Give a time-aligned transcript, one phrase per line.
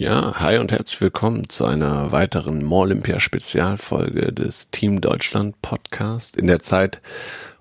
[0.00, 6.60] Ja, hi und herzlich willkommen zu einer weiteren More-Olympia-Spezialfolge des Team Deutschland Podcast in der
[6.60, 7.02] Zeit,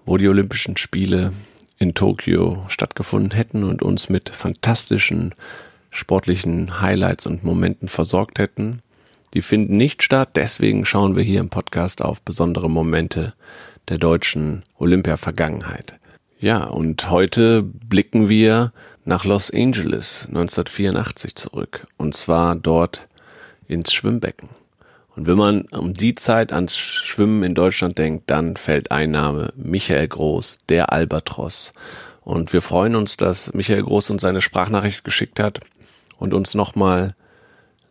[0.05, 1.33] wo die Olympischen Spiele
[1.79, 5.33] in Tokio stattgefunden hätten und uns mit fantastischen
[5.91, 8.83] sportlichen Highlights und Momenten versorgt hätten.
[9.33, 13.33] Die finden nicht statt, deswegen schauen wir hier im Podcast auf besondere Momente
[13.89, 15.95] der deutschen Olympia-Vergangenheit.
[16.41, 18.71] Ja, und heute blicken wir
[19.03, 21.85] nach Los Angeles 1984 zurück.
[21.97, 23.09] Und zwar dort
[23.67, 24.47] ins Schwimmbecken.
[25.17, 29.51] Und wenn man um die Zeit ans Schwimmen in Deutschland denkt, dann fällt ein Name
[29.57, 31.73] Michael Groß, der Albatros.
[32.21, 35.59] Und wir freuen uns, dass Michael Groß uns seine Sprachnachricht geschickt hat
[36.19, 37.15] und uns nochmal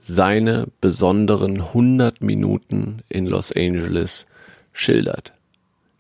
[0.01, 4.27] seine besonderen 100 Minuten in Los Angeles
[4.73, 5.35] schildert.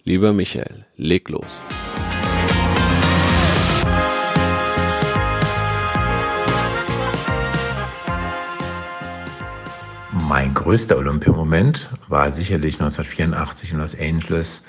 [0.03, 1.61] Lieber Michael, leg los.
[10.29, 14.61] Mein größter Olympiamoment war sicherlich 1984 in Los Angeles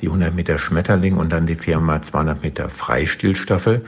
[0.00, 3.84] die 100 Meter Schmetterling und dann die 4x200 Meter Freistilstaffel.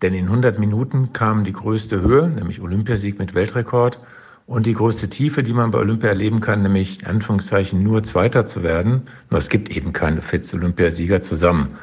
[0.00, 3.98] Denn in 100 Minuten kam die größte Höhe, nämlich Olympiasieg mit Weltrekord,
[4.46, 8.46] und die größte Tiefe, die man bei Olympia erleben kann, nämlich in Anführungszeichen nur Zweiter
[8.46, 9.02] zu werden.
[9.28, 11.76] Nur es gibt eben keine Fitz-Olympiasieger zusammen.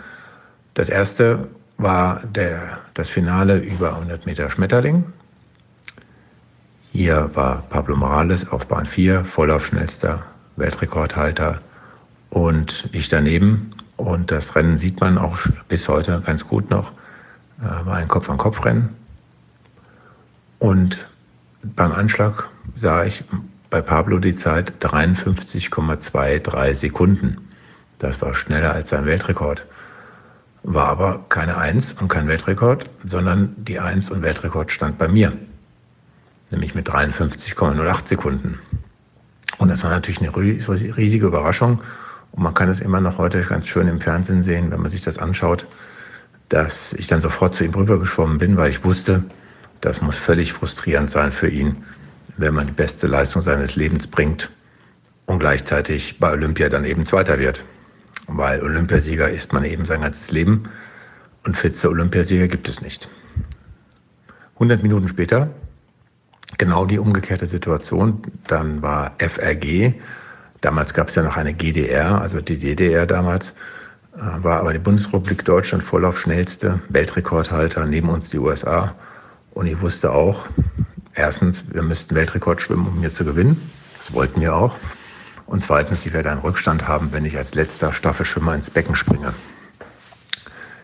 [0.74, 5.04] Das erste war der, das Finale über 100 Meter Schmetterling.
[6.92, 10.24] Hier war Pablo Morales auf Bahn 4, Vorlaufschnellster
[10.56, 11.62] Weltrekordhalter
[12.32, 13.76] und ich daneben.
[13.96, 16.92] Und das Rennen sieht man auch bis heute ganz gut noch.
[17.62, 18.90] Äh, war ein Kopf-an-Kopf-Rennen.
[20.58, 21.08] Und
[21.62, 22.46] beim Anschlag
[22.76, 23.24] sah ich
[23.70, 27.38] bei Pablo die Zeit 53,23 Sekunden.
[28.00, 29.64] Das war schneller als sein Weltrekord.
[30.64, 35.34] War aber keine Eins und kein Weltrekord, sondern die Eins und Weltrekord stand bei mir
[36.52, 38.60] nämlich mit 53,08 Sekunden.
[39.58, 41.82] Und das war natürlich eine riesige Überraschung.
[42.32, 45.02] Und man kann es immer noch heute ganz schön im Fernsehen sehen, wenn man sich
[45.02, 45.66] das anschaut,
[46.48, 49.24] dass ich dann sofort zu ihm rübergeschwommen bin, weil ich wusste,
[49.82, 51.84] das muss völlig frustrierend sein für ihn,
[52.38, 54.50] wenn man die beste Leistung seines Lebens bringt
[55.26, 57.64] und gleichzeitig bei Olympia dann eben Zweiter wird.
[58.28, 60.64] Weil Olympiasieger ist man eben sein ganzes Leben
[61.46, 63.10] und Fitze Olympiasieger gibt es nicht.
[64.56, 65.50] 100 Minuten später
[66.58, 68.22] genau die umgekehrte Situation.
[68.48, 69.94] Dann war FRG,
[70.62, 73.54] damals gab es ja noch eine GDR, also die DDR damals,
[74.16, 78.92] äh, war aber die Bundesrepublik Deutschland Vorlaufschnellste, Weltrekordhalter, neben uns die USA.
[79.52, 80.48] Und ich wusste auch,
[81.14, 83.72] erstens, wir müssten Weltrekord schwimmen, um hier zu gewinnen.
[83.98, 84.76] Das wollten wir auch.
[85.46, 89.34] Und zweitens, ich werde einen Rückstand haben, wenn ich als letzter Staffelschwimmer ins Becken springe.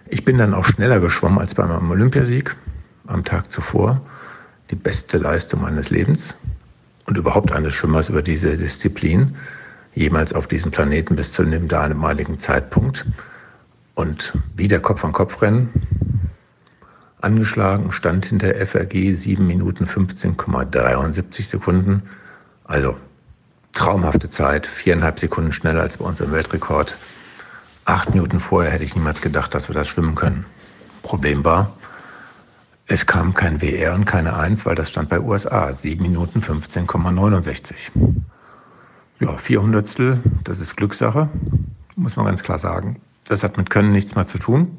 [0.07, 2.55] Ich bin dann auch schneller geschwommen als bei meinem Olympiasieg
[3.07, 4.01] am Tag zuvor
[4.71, 6.35] die beste Leistung meines Lebens
[7.05, 9.35] und überhaupt eines Schwimmers über diese Disziplin
[9.93, 13.05] jemals auf diesem Planeten bis zu dem damaligen Zeitpunkt.
[13.95, 15.69] Und wieder Kopf an Kopf rennen,
[17.21, 22.03] angeschlagen, stand hinter FRG 7 Minuten 15,73 Sekunden.
[22.65, 22.97] Also
[23.73, 26.97] traumhafte Zeit, viereinhalb Sekunden schneller als bei uns im Weltrekord.
[27.85, 30.45] Acht Minuten vorher hätte ich niemals gedacht, dass wir das schwimmen können.
[31.03, 31.73] Problem war,
[32.87, 35.73] es kam kein WR und keine 1, weil das stand bei USA.
[35.73, 37.73] 7 Minuten 15,69.
[39.19, 39.87] Ja, 400
[40.43, 41.29] das ist Glückssache,
[41.95, 43.01] muss man ganz klar sagen.
[43.27, 44.77] Das hat mit Können nichts mehr zu tun.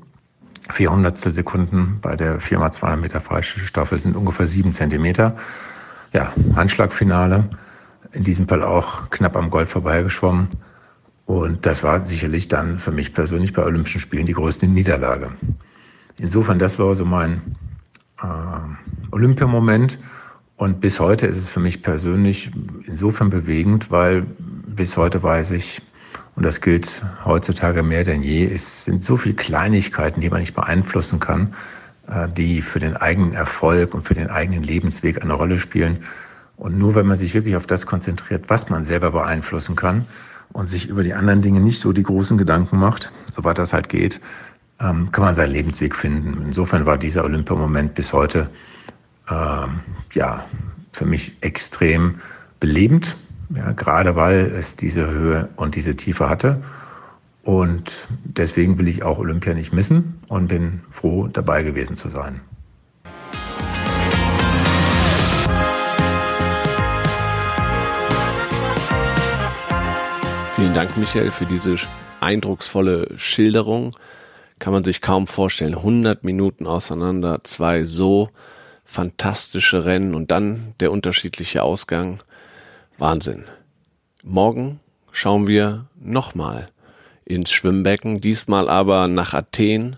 [0.71, 5.37] 400 Sekunden bei der 4x200 Meter Freistilstaffel sind ungefähr 7 Zentimeter.
[6.13, 7.49] Ja, Handschlagfinale.
[8.13, 10.49] In diesem Fall auch knapp am Gold vorbeigeschwommen.
[11.25, 15.33] Und das war sicherlich dann für mich persönlich bei Olympischen Spielen die größte Niederlage.
[16.21, 17.57] Insofern, das war so mein
[18.23, 18.27] äh,
[19.11, 19.99] Olympiamoment.
[20.57, 22.51] Und bis heute ist es für mich persönlich
[22.87, 25.83] insofern bewegend, weil bis heute weiß ich,
[26.35, 30.55] und das gilt heutzutage mehr denn je, es sind so viele Kleinigkeiten, die man nicht
[30.55, 31.55] beeinflussen kann,
[32.09, 36.05] äh, die für den eigenen Erfolg und für den eigenen Lebensweg eine Rolle spielen.
[36.57, 40.07] Und nur wenn man sich wirklich auf das konzentriert, was man selber beeinflussen kann
[40.53, 43.89] und sich über die anderen Dinge nicht so die großen Gedanken macht, soweit das halt
[43.89, 44.21] geht,
[44.81, 46.43] ähm, kann man seinen Lebensweg finden.
[46.47, 48.51] Insofern war dieser Olympiamoment bis heute
[49.31, 49.81] ähm,
[50.13, 50.45] ja
[50.93, 52.21] für mich extrem
[52.61, 53.17] belebend,
[53.55, 56.63] ja, gerade weil es diese Höhe und diese Tiefe hatte.
[57.43, 62.41] Und deswegen will ich auch Olympia nicht missen und bin froh, dabei gewesen zu sein.
[70.57, 71.77] Vielen Dank, Michael, für diese
[72.21, 73.95] eindrucksvolle Schilderung
[74.59, 75.75] kann man sich kaum vorstellen.
[75.75, 78.31] 100 Minuten auseinander, zwei so
[78.85, 82.19] fantastische Rennen und dann der unterschiedliche Ausgang.
[82.99, 83.45] Wahnsinn.
[84.23, 84.81] Morgen
[85.13, 86.69] schauen wir nochmal
[87.25, 89.97] ins Schwimmbecken, diesmal aber nach Athen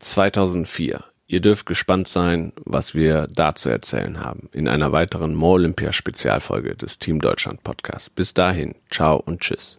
[0.00, 1.02] 2004.
[1.28, 5.92] Ihr dürft gespannt sein, was wir da zu erzählen haben in einer weiteren More Olympia
[5.92, 8.10] Spezialfolge des Team Deutschland Podcasts.
[8.10, 9.78] Bis dahin, ciao und tschüss.